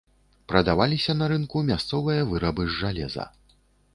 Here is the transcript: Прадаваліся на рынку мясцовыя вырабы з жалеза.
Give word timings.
Прадаваліся 0.51 1.15
на 1.19 1.27
рынку 1.33 1.61
мясцовыя 1.69 2.21
вырабы 2.31 2.63
з 2.69 2.73
жалеза. 2.81 3.29